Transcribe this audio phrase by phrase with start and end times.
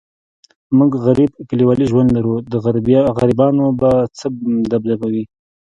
[0.77, 2.53] موږ غریب کلیوالي ژوند لرو، د
[3.19, 4.27] غریبانو به څه
[4.71, 5.23] دبدبه وي.